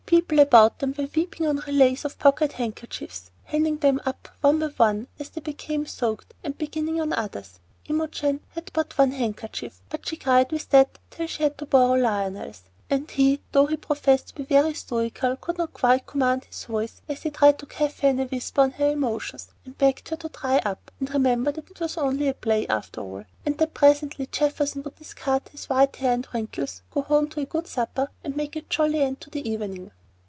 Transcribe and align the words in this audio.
People 0.21 0.39
about 0.39 0.79
them 0.79 0.93
were 0.97 1.07
weeping 1.15 1.47
on 1.47 1.63
relays 1.65 2.03
of 2.03 2.19
pocket 2.19 2.53
handkerchiefs, 2.53 3.31
hanging 3.45 3.77
them 3.77 4.01
up 4.05 4.27
one 4.41 4.59
by 4.59 4.67
one 4.67 5.07
as 5.17 5.29
they 5.29 5.39
became 5.39 5.85
soaked, 5.85 6.33
and 6.43 6.57
beginning 6.57 6.99
on 6.99 7.13
others. 7.13 7.61
Imogen 7.87 8.41
had 8.49 8.69
but 8.73 8.97
one 8.97 9.11
handkerchief, 9.11 9.81
but 9.89 10.05
she 10.05 10.17
cried 10.17 10.51
with 10.51 10.69
that 10.71 10.99
till 11.11 11.27
she 11.27 11.43
had 11.43 11.57
to 11.57 11.65
borrow 11.65 11.93
Lionel's; 11.93 12.63
and 12.89 13.09
he, 13.11 13.41
though 13.53 13.67
he 13.67 13.77
professed 13.77 14.27
to 14.27 14.35
be 14.35 14.43
very 14.43 14.73
stoical, 14.73 15.37
could 15.37 15.57
not 15.57 15.71
quite 15.73 16.05
command 16.05 16.43
his 16.43 16.65
voice 16.65 17.01
as 17.07 17.23
he 17.23 17.29
tried 17.29 17.57
to 17.59 17.65
chaff 17.65 17.99
her 18.01 18.09
in 18.09 18.19
a 18.19 18.25
whisper 18.25 18.61
on 18.61 18.71
her 18.71 18.89
emotions, 18.89 19.53
and 19.63 19.77
begged 19.77 20.09
her 20.09 20.17
to 20.17 20.27
"dry 20.27 20.57
up" 20.65 20.91
and 20.99 21.13
remember 21.13 21.53
that 21.53 21.69
it 21.71 21.79
was 21.79 21.97
only 21.97 22.27
a 22.27 22.33
play 22.33 22.67
after 22.67 22.99
all, 22.99 23.23
and 23.45 23.57
that 23.59 23.73
presently 23.73 24.25
Jefferson 24.29 24.83
would 24.83 24.95
discard 24.97 25.47
his 25.49 25.69
white 25.69 25.95
hair 25.97 26.11
and 26.13 26.27
wrinkles, 26.33 26.81
go 26.91 27.01
home 27.01 27.29
to 27.29 27.39
a 27.39 27.45
good 27.45 27.65
supper, 27.65 28.09
and 28.25 28.35
make 28.35 28.57
a 28.57 28.61
jolly 28.63 28.99
end 29.01 29.19
to 29.21 29.29
the 29.29 29.49
evening. 29.49 29.89